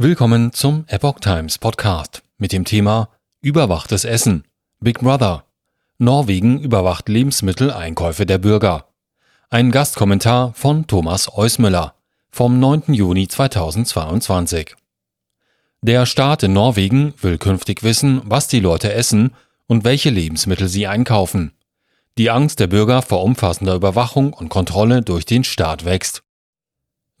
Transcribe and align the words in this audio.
Willkommen 0.00 0.52
zum 0.52 0.84
Epoch 0.86 1.18
Times 1.18 1.58
Podcast 1.58 2.22
mit 2.36 2.52
dem 2.52 2.64
Thema 2.64 3.08
Überwachtes 3.40 4.04
Essen. 4.04 4.44
Big 4.78 5.00
Brother. 5.00 5.42
Norwegen 5.98 6.60
überwacht 6.60 7.08
Lebensmitteleinkäufe 7.08 8.24
der 8.24 8.38
Bürger. 8.38 8.86
Ein 9.50 9.72
Gastkommentar 9.72 10.54
von 10.54 10.86
Thomas 10.86 11.36
Eusmüller 11.36 11.96
vom 12.30 12.60
9. 12.60 12.94
Juni 12.94 13.26
2022. 13.26 14.76
Der 15.82 16.06
Staat 16.06 16.44
in 16.44 16.52
Norwegen 16.52 17.14
will 17.20 17.36
künftig 17.36 17.82
wissen, 17.82 18.22
was 18.24 18.46
die 18.46 18.60
Leute 18.60 18.92
essen 18.92 19.34
und 19.66 19.82
welche 19.82 20.10
Lebensmittel 20.10 20.68
sie 20.68 20.86
einkaufen. 20.86 21.56
Die 22.18 22.30
Angst 22.30 22.60
der 22.60 22.68
Bürger 22.68 23.02
vor 23.02 23.24
umfassender 23.24 23.74
Überwachung 23.74 24.32
und 24.32 24.48
Kontrolle 24.48 25.02
durch 25.02 25.26
den 25.26 25.42
Staat 25.42 25.84
wächst. 25.84 26.22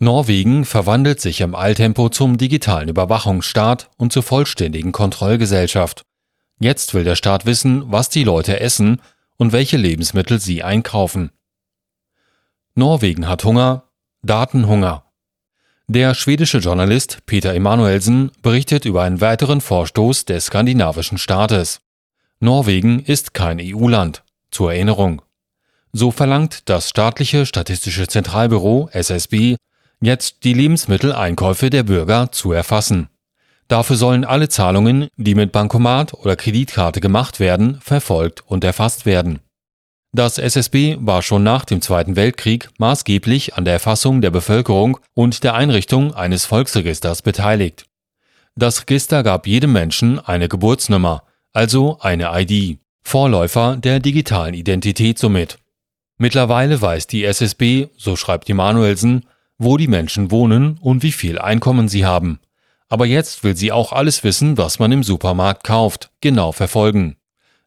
Norwegen 0.00 0.64
verwandelt 0.64 1.20
sich 1.20 1.40
im 1.40 1.56
Alltempo 1.56 2.08
zum 2.08 2.38
digitalen 2.38 2.88
Überwachungsstaat 2.88 3.90
und 3.96 4.12
zur 4.12 4.22
vollständigen 4.22 4.92
Kontrollgesellschaft. 4.92 6.02
Jetzt 6.60 6.94
will 6.94 7.02
der 7.02 7.16
Staat 7.16 7.46
wissen, 7.46 7.90
was 7.90 8.08
die 8.08 8.22
Leute 8.22 8.60
essen 8.60 9.00
und 9.36 9.52
welche 9.52 9.76
Lebensmittel 9.76 10.40
sie 10.40 10.62
einkaufen. 10.62 11.30
Norwegen 12.74 13.26
hat 13.26 13.44
Hunger, 13.44 13.88
Datenhunger. 14.22 15.04
Der 15.88 16.14
schwedische 16.14 16.58
Journalist 16.58 17.26
Peter 17.26 17.54
Emanuelsen 17.54 18.30
berichtet 18.42 18.84
über 18.84 19.02
einen 19.02 19.20
weiteren 19.20 19.60
Vorstoß 19.60 20.26
des 20.26 20.46
skandinavischen 20.46 21.18
Staates. 21.18 21.80
Norwegen 22.38 23.00
ist 23.00 23.34
kein 23.34 23.58
EU-Land. 23.60 24.22
Zur 24.50 24.72
Erinnerung. 24.72 25.22
So 25.92 26.10
verlangt 26.10 26.68
das 26.68 26.88
staatliche 26.88 27.46
Statistische 27.46 28.06
Zentralbüro 28.06 28.88
SSB 28.92 29.56
jetzt 30.00 30.44
die 30.44 30.54
Lebensmitteleinkäufe 30.54 31.70
der 31.70 31.82
Bürger 31.82 32.32
zu 32.32 32.52
erfassen. 32.52 33.08
Dafür 33.68 33.96
sollen 33.96 34.24
alle 34.24 34.48
Zahlungen, 34.48 35.08
die 35.16 35.34
mit 35.34 35.52
Bankomat 35.52 36.14
oder 36.14 36.36
Kreditkarte 36.36 37.00
gemacht 37.00 37.38
werden, 37.38 37.78
verfolgt 37.82 38.42
und 38.46 38.64
erfasst 38.64 39.04
werden. 39.04 39.40
Das 40.12 40.38
SSB 40.38 40.96
war 41.00 41.20
schon 41.20 41.42
nach 41.42 41.66
dem 41.66 41.82
Zweiten 41.82 42.16
Weltkrieg 42.16 42.70
maßgeblich 42.78 43.56
an 43.56 43.66
der 43.66 43.74
Erfassung 43.74 44.22
der 44.22 44.30
Bevölkerung 44.30 44.98
und 45.12 45.44
der 45.44 45.54
Einrichtung 45.54 46.14
eines 46.14 46.46
Volksregisters 46.46 47.20
beteiligt. 47.20 47.84
Das 48.56 48.82
Register 48.82 49.22
gab 49.22 49.46
jedem 49.46 49.72
Menschen 49.72 50.18
eine 50.18 50.48
Geburtsnummer, 50.48 51.24
also 51.52 51.98
eine 52.00 52.30
ID, 52.32 52.78
Vorläufer 53.02 53.76
der 53.76 54.00
digitalen 54.00 54.54
Identität 54.54 55.18
somit. 55.18 55.58
Mittlerweile 56.16 56.80
weiß 56.80 57.06
die 57.06 57.24
SSB, 57.24 57.88
so 57.96 58.16
schreibt 58.16 58.48
die 58.48 58.54
Manuelsen, 58.54 59.26
wo 59.58 59.76
die 59.76 59.88
Menschen 59.88 60.30
wohnen 60.30 60.78
und 60.80 61.02
wie 61.02 61.12
viel 61.12 61.38
Einkommen 61.38 61.88
sie 61.88 62.06
haben. 62.06 62.38
Aber 62.88 63.06
jetzt 63.06 63.44
will 63.44 63.56
sie 63.56 63.72
auch 63.72 63.92
alles 63.92 64.24
wissen, 64.24 64.56
was 64.56 64.78
man 64.78 64.92
im 64.92 65.02
Supermarkt 65.02 65.64
kauft, 65.64 66.10
genau 66.20 66.52
verfolgen. 66.52 67.16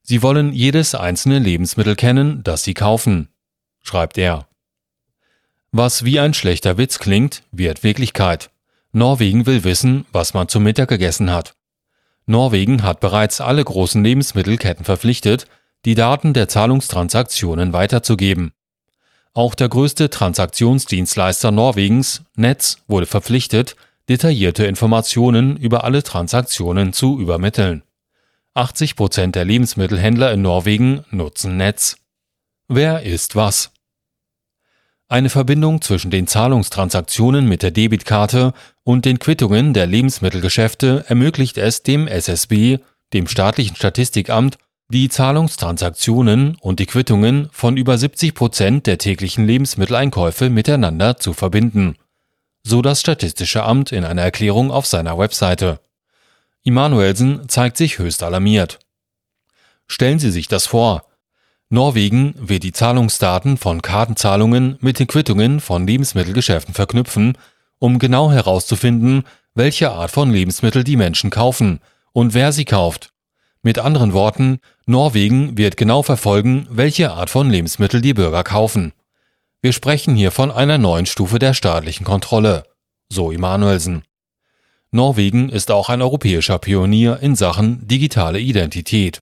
Sie 0.02 0.24
wollen 0.24 0.52
jedes 0.52 0.96
einzelne 0.96 1.40
Lebensmittel 1.40 1.96
kennen, 1.96 2.44
das 2.44 2.64
sie 2.64 2.74
kaufen, 2.74 3.30
schreibt 3.84 4.18
er. 4.18 4.48
Was 5.72 6.04
wie 6.04 6.20
ein 6.20 6.34
schlechter 6.34 6.78
Witz 6.78 7.00
klingt, 7.00 7.44
wird 7.52 7.84
Wirklichkeit. 7.84 8.50
Norwegen 8.92 9.46
will 9.46 9.64
wissen, 9.64 10.06
was 10.12 10.34
man 10.34 10.48
zum 10.48 10.64
Mittag 10.64 10.90
gegessen 10.90 11.32
hat. 11.32 11.56
Norwegen 12.26 12.84
hat 12.84 13.00
bereits 13.00 13.42
alle 13.42 13.64
großen 13.64 14.04
Lebensmittelketten 14.04 14.86
verpflichtet, 14.86 15.46
die 15.86 15.96
Daten 15.96 16.34
der 16.34 16.48
Zahlungstransaktionen 16.48 17.74
weiterzugeben. 17.74 18.52
Auch 19.34 19.56
der 19.56 19.70
größte 19.70 20.10
Transaktionsdienstleister 20.10 21.52
Norwegens, 21.52 22.24
Netz, 22.36 22.80
wurde 22.88 23.06
verpflichtet, 23.06 23.78
detaillierte 24.10 24.66
Informationen 24.66 25.56
über 25.56 25.86
alle 25.86 26.04
Transaktionen 26.04 26.92
zu 26.92 27.18
übermitteln. 27.18 27.84
80 28.56 28.98
Prozent 28.98 29.36
der 29.36 29.46
Lebensmittelhändler 29.46 30.34
in 30.34 30.42
Norwegen 30.42 31.06
nutzen 31.12 31.56
Netz. 31.56 31.96
Wer 32.68 33.04
ist 33.04 33.38
was? 33.38 33.72
Eine 35.08 35.30
Verbindung 35.30 35.82
zwischen 35.82 36.12
den 36.12 36.28
Zahlungstransaktionen 36.28 37.48
mit 37.48 37.64
der 37.64 37.72
Debitkarte 37.72 38.54
und 38.84 39.06
den 39.06 39.20
Quittungen 39.20 39.74
der 39.74 39.88
Lebensmittelgeschäfte 39.88 41.06
ermöglicht 41.08 41.58
es 41.58 41.84
dem 41.84 42.08
SSB, 42.08 42.80
dem 43.14 43.28
staatlichen 43.28 43.76
Statistikamt, 43.78 44.58
die 44.92 45.08
Zahlungstransaktionen 45.08 46.58
und 46.60 46.80
die 46.80 46.86
Quittungen 46.86 47.48
von 47.54 47.78
über 47.78 47.98
70 47.98 48.36
Prozent 48.36 48.88
der 48.88 48.98
täglichen 48.98 49.48
Lebensmitteleinkäufe 49.48 50.50
miteinander 50.50 51.16
zu 51.16 51.32
verbinden, 51.32 51.96
so 52.64 52.82
das 52.82 53.00
Statistische 53.00 53.64
Amt 53.64 53.94
in 53.94 54.04
einer 54.04 54.22
Erklärung 54.22 54.70
auf 54.70 54.86
seiner 54.86 55.18
Webseite. 55.18 55.80
Immanuelsen 56.64 57.48
zeigt 57.48 57.78
sich 57.78 58.00
höchst 58.00 58.22
alarmiert. 58.22 58.80
Stellen 59.88 60.20
Sie 60.20 60.30
sich 60.30 60.50
das 60.50 60.68
vor. 60.68 61.06
Norwegen 61.70 62.36
wird 62.38 62.64
die 62.64 62.74
Zahlungsdaten 62.74 63.56
von 63.56 63.82
Kartenzahlungen 63.82 64.78
mit 64.82 65.00
den 65.00 65.08
Quittungen 65.08 65.62
von 65.62 65.88
Lebensmittelgeschäften 65.88 66.74
verknüpfen, 66.74 67.38
um 67.80 67.98
genau 67.98 68.30
herauszufinden, 68.30 69.24
welche 69.56 69.92
Art 69.92 70.12
von 70.12 70.32
Lebensmittel 70.32 70.84
die 70.84 70.98
Menschen 70.98 71.30
kaufen 71.30 71.80
und 72.12 72.34
wer 72.34 72.52
sie 72.52 72.66
kauft 72.66 73.11
mit 73.64 73.80
anderen 73.80 74.14
Worten, 74.14 74.60
Norwegen 74.86 75.58
wird 75.58 75.78
genau 75.78 76.04
verfolgen, 76.04 76.68
welche 76.70 77.12
Art 77.12 77.30
von 77.30 77.50
Lebensmittel 77.50 78.02
die 78.02 78.14
Bürger 78.14 78.44
kaufen. 78.44 78.94
Wir 79.62 79.74
sprechen 79.74 80.16
hier 80.16 80.32
von 80.32 80.52
einer 80.52 80.78
neuen 80.78 81.06
Stufe 81.06 81.38
der 81.38 81.54
staatlichen 81.54 82.04
Kontrolle, 82.04 82.64
so 83.10 83.32
Emanuelsen. 83.32 84.04
Norwegen 84.90 85.50
ist 85.50 85.70
auch 85.72 85.90
ein 85.90 86.02
europäischer 86.02 86.58
Pionier 86.58 87.20
in 87.22 87.36
Sachen 87.36 87.88
digitale 87.88 88.40
Identität. 88.40 89.20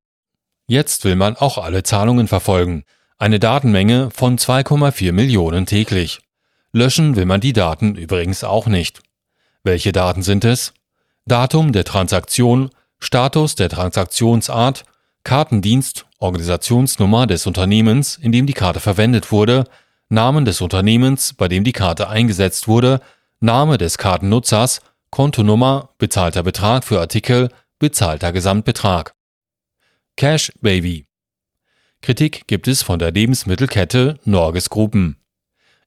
Jetzt 0.67 1.03
will 1.03 1.16
man 1.16 1.35
auch 1.35 1.57
alle 1.57 1.83
Zahlungen 1.83 2.27
verfolgen, 2.27 2.83
eine 3.17 3.39
Datenmenge 3.39 4.09
von 4.11 4.38
2,4 4.38 5.11
Millionen 5.11 5.66
täglich. 5.66 6.21
Löschen 6.71 7.16
will 7.16 7.25
man 7.25 7.41
die 7.41 7.53
Daten 7.53 7.95
übrigens 7.95 8.44
auch 8.44 8.67
nicht. 8.67 9.01
Welche 9.63 9.91
Daten 9.91 10.21
sind 10.21 10.45
es? 10.45 10.73
Datum 11.25 11.73
der 11.73 11.83
Transaktion, 11.83 12.69
Status 13.00 13.56
der 13.56 13.70
Transaktionsart, 13.70 14.84
Kartendienst, 15.24 16.06
Organisationsnummer 16.20 17.28
des 17.28 17.48
Unternehmens, 17.48 18.18
in 18.18 18.32
dem 18.32 18.46
die 18.46 18.54
Karte 18.54 18.80
verwendet 18.80 19.32
wurde, 19.32 19.66
Namen 20.10 20.46
des 20.46 20.62
Unternehmens, 20.62 21.34
bei 21.34 21.48
dem 21.48 21.64
die 21.64 21.72
Karte 21.72 22.10
eingesetzt 22.10 22.68
wurde, 22.68 23.00
Name 23.40 23.78
des 23.78 23.98
Kartennutzers, 23.98 24.82
Kontonummer, 25.12 25.90
bezahlter 25.98 26.44
Betrag 26.44 26.84
für 26.84 27.00
Artikel, 27.00 27.50
bezahlter 27.80 28.32
Gesamtbetrag. 28.32 29.14
Cash 30.18 30.52
Baby. 30.62 31.06
Kritik 32.02 32.48
gibt 32.48 32.68
es 32.68 32.81
von 32.81 33.00
der 33.00 33.12
Lebensmittelkette 33.12 34.20
Norges 34.26 34.70
Gruppen. 34.70 35.18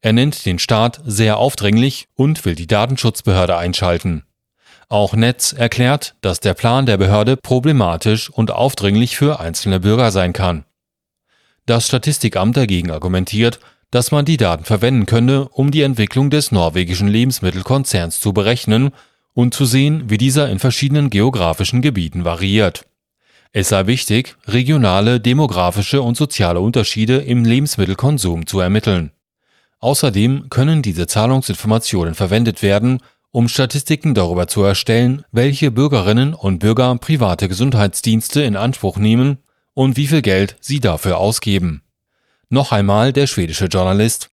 Er 0.00 0.12
nennt 0.12 0.47
den 0.47 0.59
Staat 0.59 1.00
sehr 1.05 1.39
aufdringlich 1.39 2.09
und 2.15 2.44
will 2.44 2.55
die 2.55 2.67
Datenschutzbehörde 2.67 3.56
einschalten. 3.56 4.25
Auch 4.92 5.14
Netz 5.14 5.54
erklärt, 5.54 6.16
dass 6.20 6.41
der 6.41 6.53
Plan 6.53 6.84
der 6.84 6.98
Behörde 6.98 7.38
problematisch 7.38 8.28
und 8.28 8.50
aufdringlich 8.50 9.16
für 9.16 9.41
einzelne 9.41 9.80
Bürger 9.80 10.10
sein 10.10 10.34
kann. 10.34 10.66
Das 11.64 11.86
Statistikamt 11.86 12.58
dagegen 12.58 12.91
argumentiert, 12.91 13.58
dass 13.91 14.10
man 14.10 14.26
die 14.26 14.36
Daten 14.36 14.64
verwenden 14.64 15.06
könne, 15.06 15.48
um 15.48 15.70
die 15.70 15.81
Entwicklung 15.81 16.28
des 16.28 16.52
norwegischen 16.52 17.08
Lebensmittelkonzerns 17.08 18.20
zu 18.20 18.34
berechnen 18.34 18.91
und 19.32 19.54
zu 19.54 19.64
sehen, 19.64 20.10
wie 20.10 20.19
dieser 20.19 20.50
in 20.50 20.58
verschiedenen 20.58 21.08
geografischen 21.08 21.81
Gebieten 21.81 22.26
variiert. 22.26 22.84
Es 23.50 23.70
sei 23.70 23.86
wichtig, 23.86 24.36
regionale, 24.47 25.20
demografische 25.20 26.02
und 26.02 26.19
soziale 26.19 26.60
Unterschiede 26.60 27.16
im 27.16 27.47
Lebensmittelkonsum 27.47 28.47
zu 28.47 28.60
ermitteln. 28.60 29.10
Außerdem 29.78 30.50
können 30.50 30.82
diese 30.82 31.06
Zahlungsinformationen 31.06 32.14
verwendet 32.14 32.62
werden, 32.62 33.00
um 33.32 33.48
Statistiken 33.48 34.15
darüber 34.15 34.47
zu 34.47 34.62
erstellen, 34.62 35.25
welche 35.32 35.70
Bürgerinnen 35.70 36.34
und 36.34 36.58
Bürger 36.58 36.94
private 36.96 37.49
Gesundheitsdienste 37.49 38.43
in 38.43 38.56
Anspruch 38.56 38.99
nehmen 38.99 39.38
und 39.75 39.96
wie 39.96 40.06
viel 40.06 40.23
Geld 40.23 40.56
sie 40.61 40.81
dafür 40.81 41.17
ausgeben. 41.17 41.82
Noch 42.50 42.70
einmal 42.73 43.14
der 43.14 43.26
schwedische 43.26 43.67
Journalist. 43.67 44.31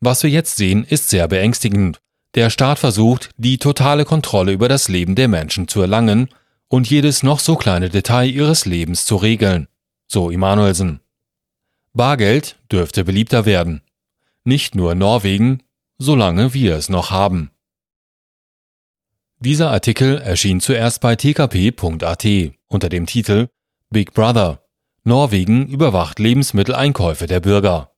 Was 0.00 0.24
wir 0.24 0.30
jetzt 0.30 0.56
sehen, 0.56 0.84
ist 0.84 1.08
sehr 1.08 1.28
beängstigend. 1.28 2.00
Der 2.34 2.50
Staat 2.50 2.80
versucht, 2.80 3.30
die 3.36 3.58
totale 3.58 4.04
Kontrolle 4.04 4.52
über 4.52 4.68
das 4.68 4.88
Leben 4.88 5.14
der 5.14 5.28
Menschen 5.28 5.68
zu 5.68 5.80
erlangen 5.80 6.28
und 6.66 6.90
jedes 6.90 7.22
noch 7.22 7.38
so 7.38 7.54
kleine 7.54 7.88
Detail 7.88 8.28
ihres 8.28 8.66
Lebens 8.66 9.06
zu 9.06 9.16
regeln. 9.16 9.68
So 10.08 10.30
Emanuelsen. 10.30 11.00
Bargeld 11.94 12.56
dürfte 12.70 13.04
beliebter 13.04 13.46
werden. 13.46 13.82
Nicht 14.44 14.74
nur 14.74 14.92
in 14.92 14.98
Norwegen, 14.98 15.62
solange 15.98 16.52
wir 16.54 16.76
es 16.76 16.88
noch 16.88 17.10
haben. 17.10 17.50
Dieser 19.40 19.70
Artikel 19.70 20.18
erschien 20.18 20.60
zuerst 20.60 21.00
bei 21.00 21.14
tkp.at 21.14 22.26
unter 22.66 22.88
dem 22.88 23.06
Titel 23.06 23.48
Big 23.88 24.12
Brother. 24.12 24.64
Norwegen 25.04 25.68
überwacht 25.68 26.18
Lebensmitteleinkäufe 26.18 27.28
der 27.28 27.38
Bürger. 27.38 27.92